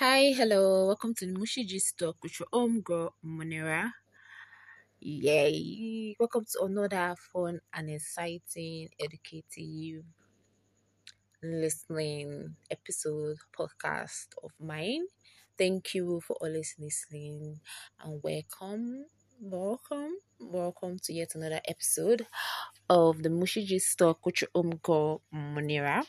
Hi, 0.00 0.32
hello, 0.32 0.86
welcome 0.86 1.12
to 1.16 1.26
the 1.26 1.34
Mushi 1.38 1.66
Gist 1.66 1.98
Talk 1.98 2.16
with 2.22 2.40
your 2.40 2.48
home 2.52 2.80
girl 2.80 3.14
Monera. 3.22 3.92
Yay! 4.98 6.16
Welcome 6.18 6.46
to 6.52 6.64
another 6.64 7.14
fun 7.32 7.60
and 7.74 7.90
exciting, 7.90 8.88
educative, 8.98 10.04
listening 11.42 12.56
episode 12.70 13.36
podcast 13.54 14.28
of 14.42 14.52
mine. 14.58 15.04
Thank 15.58 15.94
you 15.94 16.22
for 16.26 16.34
always 16.40 16.74
listening 16.78 17.60
and 18.02 18.22
welcome, 18.22 19.04
welcome, 19.38 20.16
welcome 20.40 20.98
to 21.04 21.12
yet 21.12 21.34
another 21.34 21.60
episode 21.68 22.26
of 22.88 23.22
the 23.22 23.28
Mushi 23.28 23.66
Gist 23.66 23.98
Talk 23.98 24.24
with 24.24 24.40
your 24.40 24.50
home 24.54 24.76
girl 24.82 25.20
Monera. 25.30 26.06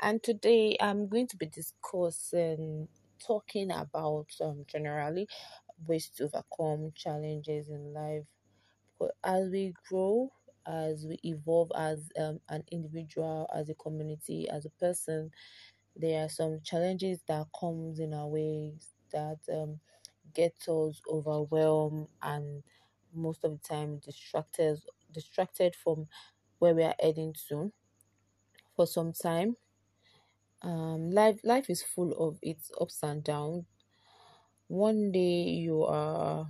And 0.00 0.22
today 0.22 0.78
I'm 0.80 1.08
going 1.08 1.26
to 1.26 1.36
be 1.36 1.46
discussing, 1.46 2.88
talking 3.26 3.70
about 3.70 4.26
um, 4.42 4.64
generally 4.66 5.28
ways 5.86 6.10
to 6.16 6.24
overcome 6.24 6.92
challenges 6.94 7.68
in 7.68 7.92
life. 7.94 8.24
But 8.98 9.12
as 9.24 9.50
we 9.50 9.74
grow, 9.88 10.30
as 10.66 11.06
we 11.06 11.18
evolve 11.24 11.72
as 11.76 12.08
um, 12.18 12.40
an 12.48 12.64
individual, 12.70 13.48
as 13.54 13.68
a 13.68 13.74
community, 13.74 14.48
as 14.48 14.66
a 14.66 14.70
person, 14.70 15.30
there 15.96 16.24
are 16.24 16.28
some 16.28 16.60
challenges 16.64 17.20
that 17.28 17.46
comes 17.58 18.00
in 18.00 18.14
our 18.14 18.28
ways 18.28 18.88
that 19.12 19.38
um, 19.52 19.80
get 20.34 20.54
us 20.68 21.00
overwhelmed 21.08 22.08
and 22.22 22.62
most 23.14 23.44
of 23.44 23.52
the 23.52 23.68
time 23.68 23.98
distracted 23.98 24.78
distracted 25.12 25.74
from 25.76 26.08
where 26.60 26.74
we 26.74 26.82
are 26.84 26.94
heading 27.00 27.34
to 27.48 27.72
for 28.76 28.86
some 28.86 29.12
time 29.12 29.56
um 30.62 31.10
life 31.10 31.40
life 31.44 31.68
is 31.70 31.82
full 31.82 32.12
of 32.26 32.38
its 32.42 32.70
ups 32.80 33.02
and 33.02 33.24
downs 33.24 33.64
one 34.68 35.12
day 35.12 35.42
you 35.66 35.82
are 35.84 36.46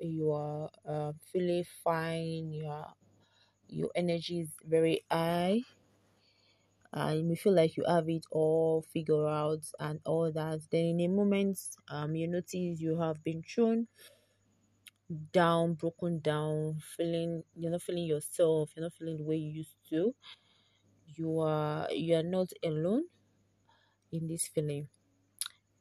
you 0.00 0.30
are 0.32 0.70
uh, 0.88 1.12
feeling 1.32 1.64
fine 1.84 2.50
you 2.52 2.66
are 2.66 2.92
your 3.68 3.90
energy 3.96 4.40
is 4.40 4.50
very 4.66 5.04
high 5.10 5.60
and 6.92 7.28
you 7.30 7.36
feel 7.36 7.52
like 7.54 7.76
you 7.76 7.84
have 7.86 8.08
it 8.08 8.24
all 8.30 8.82
figured 8.92 9.26
out 9.26 9.64
and 9.80 10.00
all 10.06 10.30
that. 10.32 10.60
Then 10.70 10.84
in 10.86 11.00
a 11.00 11.08
moment 11.08 11.58
um 11.88 12.14
you 12.14 12.28
notice 12.28 12.80
you 12.80 12.96
have 12.98 13.22
been 13.24 13.42
thrown 13.42 13.88
down 15.32 15.74
broken 15.74 16.18
down 16.20 16.80
feeling 16.96 17.42
you're 17.54 17.70
not 17.70 17.82
feeling 17.82 18.04
yourself 18.04 18.70
you're 18.74 18.82
not 18.84 18.92
feeling 18.94 19.16
the 19.16 19.24
way 19.24 19.36
you 19.36 19.50
used 19.50 19.76
to. 19.88 20.14
You 21.16 21.38
are 21.40 21.88
you 21.92 22.16
are 22.16 22.24
not 22.24 22.50
alone 22.64 23.04
in 24.12 24.28
this 24.28 24.48
feeling 24.48 24.88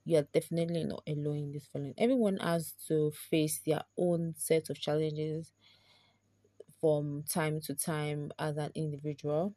you're 0.06 0.24
definitely 0.34 0.84
not 0.84 1.04
alone 1.08 1.38
in 1.38 1.52
this 1.52 1.68
feeling. 1.68 1.94
Everyone 1.98 2.38
has 2.38 2.74
to 2.88 3.12
face 3.12 3.60
their 3.66 3.84
own 3.98 4.34
set 4.38 4.70
of 4.70 4.80
challenges 4.80 5.52
from 6.80 7.24
time 7.24 7.62
to 7.62 7.74
time 7.76 8.32
as 8.40 8.58
an 8.58 8.72
individual. 8.76 9.54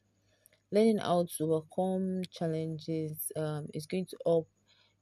Learning 0.73 0.99
how 0.99 1.27
to 1.39 1.45
overcome 1.55 2.23
challenges 2.33 3.33
um, 3.37 3.69
is 3.75 3.87
going 3.87 4.07
to 4.07 4.17
help 4.27 4.49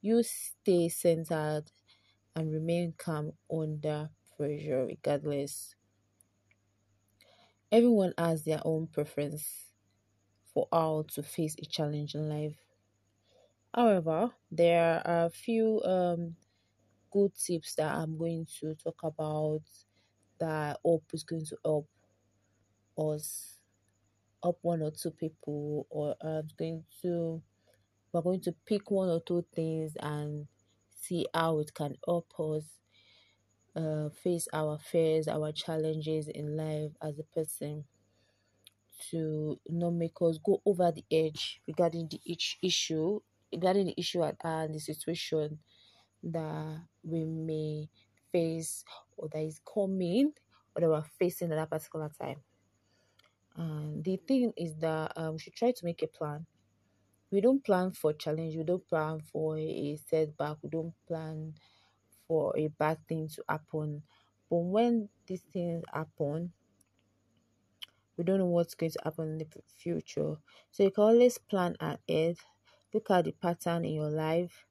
you 0.02 0.22
stay 0.22 0.88
centered 0.88 1.64
and 2.36 2.52
remain 2.52 2.94
calm 2.98 3.32
under 3.52 4.10
pressure, 4.36 4.86
regardless. 4.86 5.76
Everyone 7.72 8.14
has 8.16 8.44
their 8.44 8.60
own 8.64 8.86
preference 8.86 9.72
for 10.54 10.68
how 10.72 11.04
to 11.14 11.22
face 11.22 11.56
a 11.58 11.66
challenge 11.66 12.14
in 12.14 12.28
life. 12.28 12.71
However, 13.74 14.32
there 14.50 15.02
are 15.06 15.26
a 15.26 15.30
few 15.30 15.82
um, 15.82 16.36
good 17.10 17.34
tips 17.36 17.74
that 17.76 17.94
I'm 17.94 18.18
going 18.18 18.46
to 18.60 18.74
talk 18.76 19.02
about 19.04 19.62
that 20.40 20.80
hope 20.84 21.04
is 21.14 21.24
going 21.24 21.46
to 21.46 21.58
help 21.64 21.88
us, 22.98 23.58
up 24.42 24.58
one 24.62 24.82
or 24.82 24.90
two 24.92 25.10
people, 25.12 25.86
or 25.90 26.16
I'm 26.22 26.48
going 26.58 26.84
to 27.02 27.42
we're 28.12 28.22
going 28.22 28.40
to 28.42 28.52
pick 28.66 28.90
one 28.90 29.08
or 29.10 29.20
two 29.20 29.44
things 29.54 29.96
and 30.00 30.46
see 31.00 31.26
how 31.34 31.60
it 31.60 31.74
can 31.74 31.96
help 32.06 32.28
us 32.40 32.64
uh, 33.76 34.08
face 34.10 34.48
our 34.52 34.78
fears, 34.78 35.28
our 35.28 35.52
challenges 35.52 36.28
in 36.28 36.56
life 36.56 36.92
as 37.02 37.18
a 37.18 37.22
person 37.24 37.84
to 39.10 39.58
not 39.68 39.92
make 39.92 40.16
us 40.22 40.38
go 40.38 40.62
over 40.64 40.92
the 40.92 41.04
edge 41.10 41.60
regarding 41.66 42.08
the 42.08 42.20
each 42.24 42.58
issue, 42.62 43.20
regarding 43.52 43.86
the 43.86 43.94
issue 43.98 44.22
at 44.24 44.36
hand, 44.42 44.74
the 44.74 44.80
situation 44.80 45.60
that 46.22 46.86
we 47.04 47.24
may 47.24 47.90
face 48.32 48.84
or 49.16 49.28
that 49.30 49.40
is 49.42 49.60
coming 49.60 50.34
or 50.74 50.80
that 50.82 50.88
we're 50.90 51.02
facing 51.02 51.52
at 51.52 51.56
that 51.56 51.70
particular 51.70 52.10
time. 52.20 52.42
And 53.56 54.04
the 54.04 54.16
thing 54.18 54.52
is 54.58 54.76
that 54.76 55.12
um, 55.16 55.32
we 55.34 55.38
should 55.38 55.54
try 55.54 55.72
to 55.72 55.84
make 55.86 56.02
a 56.02 56.06
plan. 56.06 56.46
We 57.30 57.40
don't 57.42 57.64
plan 57.64 57.92
for 57.92 58.12
challenge, 58.14 58.56
we 58.56 58.64
don't 58.64 58.88
plan 58.88 59.20
for 59.20 59.58
a 59.58 59.96
setback, 59.96 60.58
we 60.62 60.70
don't 60.70 60.94
plan 61.06 61.54
for 62.28 62.56
a 62.58 62.68
bad 62.68 63.06
thing 63.08 63.28
to 63.30 63.44
happen. 63.48 64.04
But 64.50 64.58
when 64.58 65.10
these 65.26 65.42
things 65.44 65.84
happen, 65.92 66.54
we 68.16 68.24
don't 68.24 68.38
know 68.38 68.46
what's 68.46 68.74
going 68.74 68.90
to 68.92 69.00
happen 69.04 69.32
in 69.32 69.38
the 69.38 69.62
future. 69.76 70.36
So 70.70 70.82
you 70.82 70.90
can 70.90 71.04
always 71.04 71.38
plan 71.38 71.76
ahead, 71.80 72.36
look 72.94 73.10
at 73.10 73.24
the 73.24 73.32
pattern 73.32 73.84
in 73.84 73.94
your 73.94 74.10
life, 74.10 74.66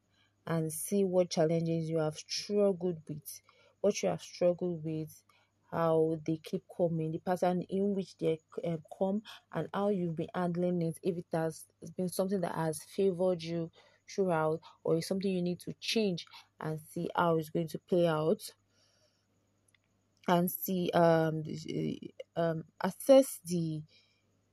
and 0.48 0.72
see 0.72 1.04
what 1.04 1.30
challenges 1.30 1.90
you 1.90 1.98
have 2.00 2.18
struggled 2.18 2.98
with, 3.08 3.42
what 3.82 4.02
you 4.02 4.10
have 4.10 4.22
struggled 4.22 4.84
with, 4.84 5.24
how 5.72 6.20
they 6.26 6.38
keep 6.38 6.64
coming, 6.76 7.12
the 7.12 7.20
pattern 7.20 7.62
in 7.70 7.96
which 7.96 8.18
they 8.18 8.40
uh, 8.66 8.78
come, 8.98 9.22
and 9.54 9.70
how 9.74 9.90
you've 9.90 10.16
been 10.16 10.28
handling 10.36 10.82
it. 10.82 10.98
If 11.04 11.18
it 11.18 11.26
has 11.34 11.66
been 11.96 12.10
something 12.10 12.42
that 12.42 12.56
has 12.56 12.82
favored 12.84 13.42
you 13.44 13.72
throughout, 14.10 14.60
or 14.84 14.98
is 14.98 15.08
something 15.08 15.32
you 15.32 15.42
need 15.42 15.60
to 15.62 15.74
change 15.80 16.26
and 16.60 16.80
see 16.80 17.10
how 17.16 17.38
it's 17.38 17.50
going 17.50 17.70
to 17.70 17.80
play 17.80 18.08
out 18.08 18.42
and 20.28 20.52
see 20.52 20.90
um 20.94 21.44
um 22.36 22.64
assess 22.82 23.40
the 23.46 23.82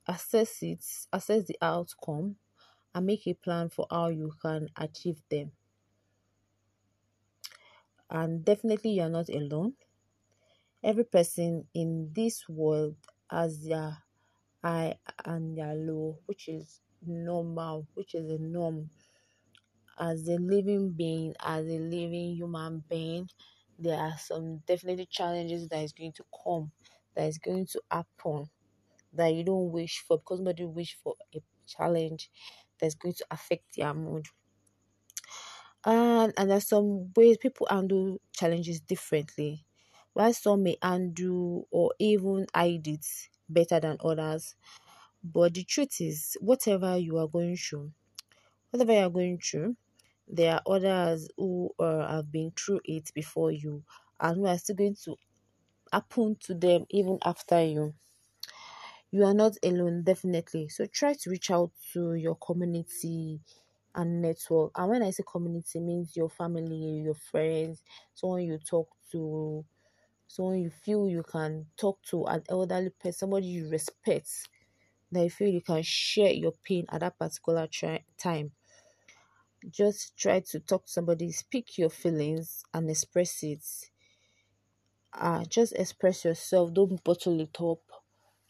assess 0.07 0.63
it 0.63 0.83
assess 1.13 1.43
the 1.45 1.57
outcome 1.61 2.35
and 2.95 3.05
make 3.05 3.27
a 3.27 3.33
plan 3.33 3.69
for 3.69 3.87
how 3.89 4.07
you 4.09 4.31
can 4.41 4.69
achieve 4.77 5.23
them. 5.29 5.51
And 8.09 8.43
definitely 8.45 8.91
you're 8.91 9.09
not 9.09 9.29
alone. 9.29 9.77
Every 10.83 11.05
person 11.05 11.69
in 11.73 12.11
this 12.11 12.49
world 12.49 12.97
has 13.29 13.63
their 13.63 14.03
high 14.63 14.99
and 15.25 15.57
their 15.57 15.75
low 15.75 16.19
which 16.25 16.49
is 16.49 16.81
normal 17.01 17.87
which 17.95 18.15
is 18.15 18.29
a 18.31 18.39
norm. 18.39 18.89
As 19.99 20.27
a 20.27 20.37
living 20.37 20.93
being 20.93 21.35
as 21.39 21.67
a 21.67 21.77
living 21.77 22.35
human 22.35 22.79
being 22.89 23.29
there 23.77 23.99
are 23.99 24.17
some 24.17 24.57
definitely 24.65 25.05
challenges 25.05 25.67
that 25.69 25.83
is 25.83 25.93
going 25.93 26.13
to 26.13 26.25
come 26.43 26.71
that 27.13 27.27
is 27.27 27.37
going 27.37 27.67
to 27.67 27.83
happen 27.91 28.49
that 29.13 29.29
you 29.35 29.43
don't 29.43 29.71
wish 29.71 29.99
for 30.01 30.17
because 30.19 30.39
nobody 30.41 30.65
wish 30.65 30.95
for 31.03 31.15
a 31.35 31.41
challenge 31.67 32.31
that's 32.79 32.95
going 32.95 33.15
to 33.15 33.25
affect 33.31 33.75
their 33.77 33.93
mood. 33.93 34.27
And 35.85 36.33
and 36.37 36.49
there's 36.51 36.67
some 36.67 37.11
ways 37.15 37.37
people 37.37 37.67
handle 37.69 38.19
challenges 38.33 38.79
differently. 38.81 39.65
While 40.13 40.33
some 40.33 40.63
may 40.63 40.77
handle 40.81 41.67
or 41.71 41.93
even 41.99 42.47
hide 42.53 42.87
it 42.87 43.05
better 43.47 43.79
than 43.79 43.97
others. 44.03 44.55
But 45.23 45.55
the 45.55 45.63
truth 45.65 46.01
is 46.01 46.37
whatever 46.41 46.97
you 46.97 47.17
are 47.19 47.27
going 47.27 47.57
through 47.57 47.93
whatever 48.71 48.93
you 48.93 48.99
are 48.99 49.09
going 49.09 49.39
through 49.39 49.75
there 50.27 50.55
are 50.55 50.63
others 50.67 51.29
who 51.37 51.71
uh, 51.79 52.07
have 52.15 52.31
been 52.31 52.51
through 52.51 52.81
it 52.85 53.11
before 53.15 53.51
you 53.51 53.83
and 54.19 54.37
who 54.37 54.45
are 54.47 54.57
still 54.57 54.75
going 54.75 54.95
to 54.95 55.15
happen 55.93 56.35
to 56.39 56.53
them 56.55 56.85
even 56.89 57.17
after 57.25 57.63
you 57.63 57.93
you 59.11 59.23
are 59.25 59.33
not 59.33 59.57
alone 59.63 60.03
definitely. 60.03 60.69
So 60.69 60.85
try 60.85 61.13
to 61.13 61.29
reach 61.29 61.51
out 61.51 61.71
to 61.93 62.13
your 62.15 62.35
community 62.35 63.39
and 63.95 64.21
network. 64.21 64.71
And 64.77 64.89
when 64.89 65.03
i 65.03 65.09
say 65.11 65.23
community 65.31 65.79
means 65.79 66.15
your 66.15 66.29
family 66.29 67.01
your 67.03 67.15
friends 67.15 67.81
someone 68.13 68.43
you 68.43 68.57
talk 68.59 68.87
to 69.11 69.65
someone 70.27 70.59
you 70.59 70.69
feel 70.69 71.07
you 71.09 71.23
can 71.23 71.67
talk 71.77 72.01
to 72.03 72.25
an 72.25 72.43
elderly 72.49 72.89
person 72.91 73.13
somebody 73.13 73.47
you 73.47 73.69
respect 73.69 74.29
that 75.11 75.23
you 75.23 75.29
feel 75.29 75.49
you 75.49 75.61
can 75.61 75.83
share 75.83 76.31
your 76.33 76.53
pain 76.63 76.85
at 76.89 77.01
that 77.01 77.17
particular 77.19 77.67
time. 78.17 78.51
Just 79.67 80.15
try 80.15 80.41
to 80.41 80.59
talk 80.59 80.85
to 80.85 80.91
somebody 80.91 81.31
speak 81.31 81.77
your 81.79 81.89
feelings 81.89 82.63
and 82.71 82.87
express 82.87 83.41
it. 83.41 83.63
Uh 85.13 85.43
just 85.45 85.73
express 85.73 86.25
yourself. 86.25 86.73
Don't 86.73 87.03
bottle 87.03 87.39
it 87.41 87.61
up 87.61 87.81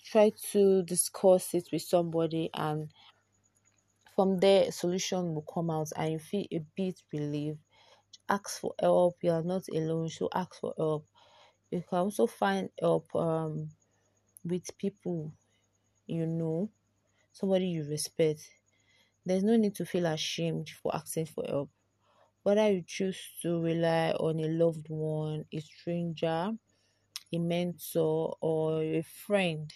try 0.03 0.31
to 0.51 0.83
discuss 0.83 1.53
it 1.53 1.67
with 1.71 1.81
somebody 1.81 2.49
and 2.53 2.91
from 4.15 4.37
there 4.37 4.65
a 4.67 4.71
solution 4.71 5.33
will 5.33 5.41
come 5.53 5.69
out 5.71 5.89
and 5.95 6.11
you 6.13 6.19
feel 6.19 6.45
a 6.51 6.59
bit 6.75 7.01
relieved 7.11 7.59
ask 8.29 8.59
for 8.61 8.73
help. 8.79 9.15
You 9.23 9.31
are 9.31 9.43
not 9.43 9.67
alone, 9.69 10.09
so 10.09 10.29
ask 10.33 10.55
for 10.61 10.73
help. 10.77 11.07
You 11.71 11.83
can 11.89 11.99
also 11.99 12.27
find 12.27 12.69
help 12.79 13.15
um, 13.15 13.69
with 14.45 14.77
people 14.77 15.33
you 16.07 16.25
know, 16.27 16.69
somebody 17.33 17.67
you 17.67 17.83
respect. 17.89 18.41
There's 19.25 19.43
no 19.43 19.57
need 19.57 19.75
to 19.75 19.85
feel 19.85 20.05
ashamed 20.07 20.69
for 20.69 20.95
asking 20.95 21.27
for 21.27 21.45
help. 21.47 21.71
Whether 22.43 22.71
you 22.73 22.83
choose 22.87 23.21
to 23.43 23.61
rely 23.61 24.11
on 24.11 24.39
a 24.39 24.49
loved 24.49 24.89
one, 24.89 25.45
a 25.53 25.59
stranger, 25.61 26.51
a 27.33 27.39
mentor, 27.39 28.37
or 28.41 28.81
a 28.83 29.01
friend, 29.03 29.73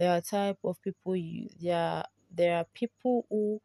there 0.00 0.12
are 0.12 0.22
type 0.22 0.58
of 0.64 0.82
people 0.82 1.14
you 1.16 1.48
there 1.60 1.76
are, 1.78 2.06
there 2.34 2.56
are 2.58 2.66
people 2.74 3.26
who 3.30 3.62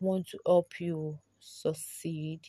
want 0.00 0.28
to 0.28 0.38
help 0.46 0.80
you 0.80 1.18
succeed. 1.40 2.40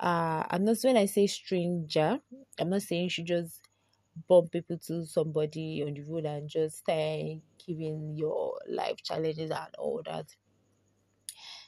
Uh, 0.00 0.44
I'm 0.50 0.64
not 0.64 0.78
when 0.82 0.96
I 0.98 1.06
say 1.06 1.26
stranger, 1.26 2.20
I'm 2.58 2.70
not 2.70 2.82
saying 2.82 3.04
you 3.04 3.10
should 3.10 3.26
just 3.26 3.62
bump 4.28 4.52
people 4.52 4.78
to 4.78 5.06
somebody 5.06 5.82
on 5.84 5.94
the 5.94 6.02
road 6.02 6.26
and 6.26 6.48
just 6.48 6.78
start 6.78 7.40
giving 7.66 8.16
your 8.16 8.60
life 8.68 8.98
challenges 9.02 9.50
and 9.52 9.74
all 9.78 10.02
that. 10.06 10.26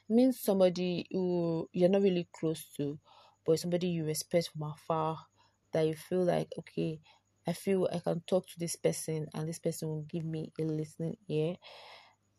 It 0.09 0.13
means 0.15 0.41
somebody 0.41 1.07
who 1.11 1.69
you're 1.73 1.91
not 1.91 2.03
really 2.03 2.27
close 2.33 2.65
to, 2.77 2.99
but 3.45 3.61
somebody 3.61 3.89
you 3.89 4.05
respect 4.07 4.49
from 4.51 4.63
afar 4.63 5.27
that 5.73 5.87
you 5.87 5.95
feel 5.95 6.25
like, 6.25 6.49
okay, 6.59 7.01
I 7.47 7.53
feel 7.53 7.89
I 7.93 7.99
can 8.01 8.21
talk 8.27 8.47
to 8.49 8.59
this 8.59 8.77
person 8.77 9.29
and 9.35 9.49
this 9.49 9.59
person 9.59 9.89
will 9.89 10.03
give 10.03 10.25
me 10.25 10.53
a 10.59 10.65
listening 10.65 11.17
ear. 11.29 11.57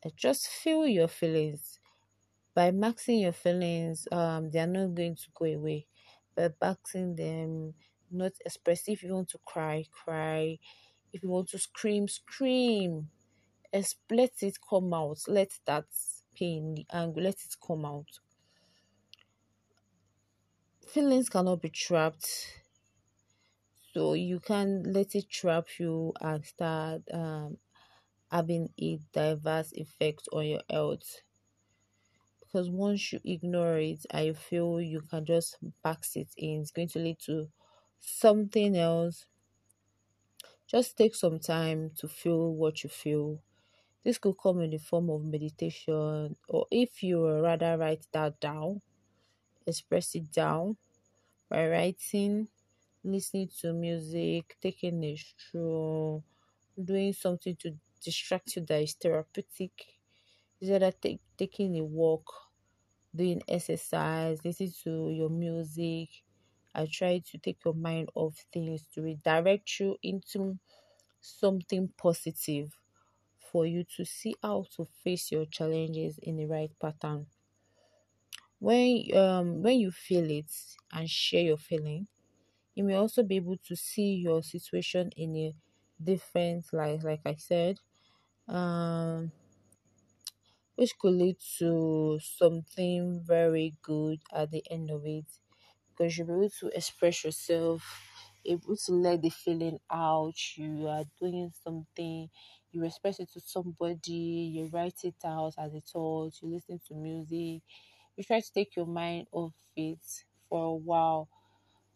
I 0.05 0.11
just 0.15 0.47
feel 0.47 0.87
your 0.87 1.07
feelings. 1.07 1.79
By 2.55 2.71
maxing 2.71 3.21
your 3.21 3.33
feelings, 3.33 4.07
um, 4.11 4.51
they 4.51 4.59
are 4.59 4.67
not 4.67 4.95
going 4.95 5.15
to 5.15 5.27
go 5.35 5.45
away. 5.45 5.87
By 6.35 6.49
maxing 6.49 7.17
them, 7.17 7.75
not 8.11 8.33
express. 8.45 8.87
If 8.87 9.03
you 9.03 9.13
want 9.13 9.29
to 9.29 9.39
cry, 9.45 9.85
cry. 9.91 10.59
If 11.13 11.23
you 11.23 11.29
want 11.29 11.49
to 11.49 11.59
scream, 11.59 12.07
scream. 12.07 13.09
Let 14.09 14.43
it 14.43 14.57
come 14.69 14.93
out. 14.93 15.19
Let 15.27 15.51
that 15.65 15.85
pain, 16.35 16.85
anger, 16.91 17.21
let 17.21 17.35
it 17.35 17.55
come 17.65 17.85
out. 17.85 18.09
Feelings 20.87 21.29
cannot 21.29 21.61
be 21.61 21.69
trapped 21.69 22.61
so 23.95 24.13
you 24.13 24.39
can 24.41 24.83
let 24.93 25.15
it 25.15 25.29
trap 25.29 25.79
you 25.79 26.13
and 26.21 26.45
start 26.45 27.01
um, 27.13 27.57
having 28.31 28.73
a 28.79 28.99
diverse 29.13 29.73
effect 29.73 30.29
on 30.33 30.45
your 30.47 30.63
health. 30.69 31.21
Because 32.39 32.69
once 32.69 33.11
you 33.11 33.19
ignore 33.25 33.77
it 33.77 34.05
i 34.09 34.31
feel 34.31 34.79
you 34.79 35.01
can 35.01 35.25
just 35.25 35.57
box 35.83 36.15
it 36.15 36.29
in. 36.37 36.61
It's 36.61 36.71
going 36.71 36.87
to 36.89 36.99
lead 36.99 37.19
to 37.25 37.51
something 37.99 38.77
else. 38.77 39.25
Just 40.67 40.97
take 40.97 41.15
some 41.15 41.39
time 41.39 41.91
to 41.97 42.07
feel 42.07 42.53
what 42.53 42.83
you 42.83 42.89
feel. 42.89 43.41
This 44.03 44.17
could 44.19 44.37
come 44.41 44.61
in 44.61 44.71
the 44.71 44.79
form 44.79 45.09
of 45.11 45.25
meditation 45.25 46.37
or 46.49 46.67
if 46.71 47.03
you 47.03 47.27
rather 47.41 47.77
write 47.77 48.07
that 48.13 48.39
down 48.41 48.81
express 49.67 50.15
it 50.15 50.31
down 50.31 50.77
by 51.49 51.67
writing 51.69 52.49
listening 53.05 53.49
to 53.61 53.73
music, 53.73 54.57
taking 54.61 55.03
a 55.03 55.15
stroll, 55.17 56.23
doing 56.91 57.13
something 57.13 57.55
to 57.57 57.77
distract 58.03 58.55
you 58.55 58.63
that 58.67 58.81
is 58.83 58.93
therapeutic. 58.95 59.73
Is 60.61 60.71
either 60.71 60.91
take, 60.91 61.21
taking 61.37 61.77
a 61.77 61.83
walk, 61.85 62.27
doing 63.15 63.41
exercise, 63.47 64.43
listening 64.45 64.73
to 64.83 65.09
your 65.11 65.29
music. 65.29 66.09
I 66.75 66.87
try 66.91 67.19
to 67.31 67.37
take 67.39 67.63
your 67.65 67.73
mind 67.73 68.09
off 68.15 68.45
things 68.53 68.85
to 68.93 69.01
redirect 69.01 69.79
you 69.79 69.97
into 70.03 70.59
something 71.21 71.89
positive 71.97 72.69
for 73.51 73.65
you 73.65 73.85
to 73.97 74.05
see 74.05 74.35
how 74.43 74.65
to 74.75 74.85
face 74.85 75.31
your 75.31 75.45
challenges 75.47 76.19
in 76.19 76.37
the 76.37 76.45
right 76.47 76.71
pattern. 76.79 77.27
When 78.59 79.15
um 79.15 79.61
when 79.61 79.79
you 79.79 79.91
feel 79.91 80.29
it 80.29 80.51
and 80.91 81.09
share 81.09 81.43
your 81.43 81.57
feeling, 81.57 82.07
you 82.75 82.83
may 82.83 82.95
also 82.95 83.23
be 83.23 83.37
able 83.37 83.57
to 83.57 83.75
see 83.75 84.15
your 84.15 84.43
situation 84.43 85.11
in 85.17 85.35
a 85.37 85.55
different 86.03 86.71
light, 86.73 87.03
like 87.03 87.21
I 87.25 87.35
said, 87.35 87.79
um, 88.47 89.31
which 90.75 90.97
could 90.99 91.13
lead 91.13 91.37
to 91.57 92.19
something 92.21 93.21
very 93.23 93.73
good 93.81 94.19
at 94.33 94.51
the 94.51 94.63
end 94.69 94.89
of 94.91 95.05
it 95.05 95.25
because 95.89 96.17
you'll 96.17 96.27
be 96.27 96.33
able 96.33 96.49
to 96.49 96.67
express 96.77 97.23
yourself, 97.23 97.83
able 98.45 98.75
to 98.77 98.91
let 98.93 99.21
the 99.21 99.29
feeling 99.29 99.79
out. 99.91 100.35
You 100.57 100.87
are 100.87 101.05
doing 101.19 101.51
something, 101.63 102.29
you 102.71 102.83
express 102.85 103.19
it 103.19 103.29
to 103.33 103.39
somebody, 103.41 104.51
you 104.55 104.69
write 104.73 105.03
it 105.03 105.15
out 105.25 105.55
as 105.57 105.73
a 105.73 105.81
thought, 105.81 106.33
you 106.41 106.49
listen 106.49 106.79
to 106.87 106.95
music, 106.95 107.63
you 108.15 108.23
try 108.23 108.41
to 108.41 108.53
take 108.53 108.75
your 108.75 108.87
mind 108.87 109.27
off 109.31 109.53
it 109.75 109.99
for 110.49 110.65
a 110.65 110.75
while 110.75 111.29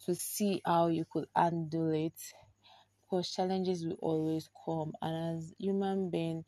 to 0.06 0.16
see 0.16 0.62
how 0.66 0.88
you 0.88 1.06
could 1.06 1.28
handle 1.36 1.92
it. 1.92 2.20
Because 3.04 3.32
challenges 3.32 3.86
will 3.86 3.98
always 4.02 4.50
come 4.66 4.94
and 5.02 5.38
as 5.38 5.54
human 5.58 6.10
being 6.10 6.46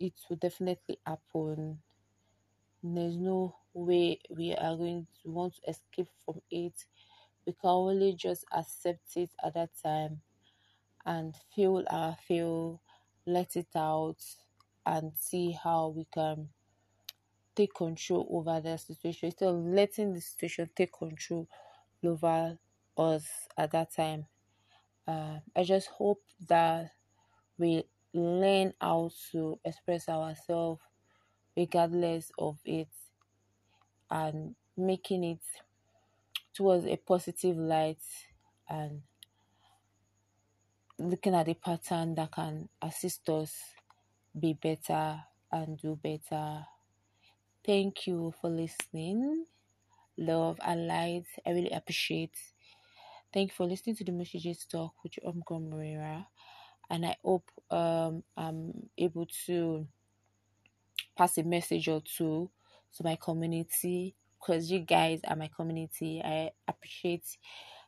it 0.00 0.14
will 0.28 0.36
definitely 0.36 0.98
happen. 1.06 1.82
There's 2.82 3.16
no 3.16 3.56
way 3.74 4.20
we 4.30 4.54
are 4.54 4.76
going 4.76 5.06
to 5.22 5.30
want 5.30 5.54
to 5.54 5.70
escape 5.70 6.08
from 6.24 6.42
it. 6.50 6.74
We 7.46 7.52
can 7.54 7.70
only 7.70 8.14
just 8.14 8.44
accept 8.52 9.16
it 9.16 9.30
at 9.42 9.54
that 9.54 9.70
time 9.82 10.22
and 11.06 11.34
feel 11.54 11.84
our 11.90 12.16
feel 12.16 12.80
let 13.26 13.56
it 13.56 13.74
out 13.76 14.24
and 14.86 15.12
see 15.16 15.52
how 15.52 15.88
we 15.88 16.04
can 16.12 16.50
take 17.54 17.74
control 17.74 18.26
over 18.30 18.60
the 18.60 18.76
situation. 18.76 19.26
Instead 19.26 19.48
of 19.48 19.56
letting 19.64 20.12
the 20.12 20.20
situation 20.20 20.68
take 20.74 20.92
control 20.92 21.48
over 22.04 22.58
us 22.96 23.24
at 23.56 23.72
that 23.72 23.94
time. 23.94 24.26
Uh, 25.06 25.38
I 25.56 25.64
just 25.64 25.88
hope 25.88 26.22
that 26.48 26.90
we 27.58 27.84
learn 28.14 28.74
how 28.80 29.10
to 29.32 29.58
express 29.64 30.08
ourselves 30.08 30.80
regardless 31.56 32.30
of 32.38 32.58
it 32.64 32.88
and 34.10 34.54
making 34.76 35.24
it 35.24 35.40
towards 36.54 36.86
a 36.86 36.96
positive 36.96 37.56
light 37.56 38.02
and 38.68 39.02
looking 40.98 41.34
at 41.34 41.46
the 41.46 41.54
pattern 41.54 42.14
that 42.14 42.30
can 42.30 42.68
assist 42.82 43.28
us 43.28 43.52
be 44.38 44.54
better 44.54 45.20
and 45.50 45.78
do 45.78 45.96
better. 45.96 46.64
Thank 47.64 48.06
you 48.06 48.32
for 48.40 48.50
listening. 48.50 49.46
Love 50.16 50.58
and 50.64 50.86
light. 50.86 51.26
I 51.46 51.50
really 51.50 51.70
appreciate 51.70 52.36
Thank 53.32 53.50
you 53.50 53.54
for 53.54 53.66
listening 53.66 53.96
to 53.96 54.04
the 54.04 54.12
Mushi 54.12 54.38
Gist 54.40 54.70
Talk 54.70 54.92
with 55.02 55.12
Moreira. 55.24 56.26
And 56.90 57.06
I 57.06 57.16
hope 57.24 57.50
um, 57.70 58.22
I'm 58.36 58.90
able 58.98 59.26
to 59.46 59.86
pass 61.16 61.38
a 61.38 61.42
message 61.42 61.88
or 61.88 62.02
two 62.02 62.50
to 62.96 63.04
my 63.04 63.16
community 63.16 64.14
because 64.38 64.70
you 64.70 64.80
guys 64.80 65.20
are 65.26 65.36
my 65.36 65.48
community. 65.56 66.20
I 66.22 66.50
appreciate 66.68 67.24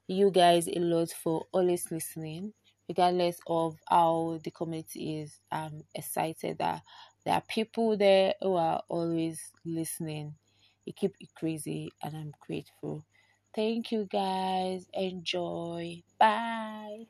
you 0.07 0.31
guys 0.31 0.67
a 0.69 0.79
lot 0.79 1.11
for 1.11 1.45
always 1.53 1.91
listening, 1.91 2.55
regardless 2.89 3.39
of 3.47 3.77
how 3.89 4.39
the 4.45 4.51
community 4.51 5.21
is. 5.21 5.41
I'm 5.51 5.83
excited 5.95 6.57
that 6.59 6.83
there 7.27 7.35
are 7.35 7.43
people 7.49 7.99
there 7.99 8.35
who 8.41 8.55
are 8.55 8.83
always 8.89 9.41
listening. 9.67 10.35
You 10.87 10.95
keep 10.95 11.15
it 11.21 11.29
crazy, 11.35 11.91
and 12.03 12.17
I'm 12.17 12.33
grateful. 12.47 13.05
Thank 13.55 13.91
you 13.93 14.05
guys. 14.05 14.87
Enjoy. 14.93 16.03
Bye. 16.19 17.07